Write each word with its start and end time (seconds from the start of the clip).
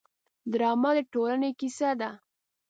ډرامه 0.51 0.89
د 0.97 0.99
ټولنې 1.13 1.49
کیسه 1.59 1.89
ده 1.99 2.09